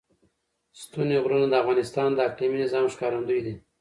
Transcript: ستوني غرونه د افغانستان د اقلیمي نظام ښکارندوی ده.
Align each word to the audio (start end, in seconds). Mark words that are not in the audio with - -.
ستوني 0.81 1.17
غرونه 1.23 1.45
د 1.49 1.53
افغانستان 1.63 2.09
د 2.13 2.19
اقلیمي 2.29 2.57
نظام 2.63 2.85
ښکارندوی 2.93 3.41
ده. 3.45 3.53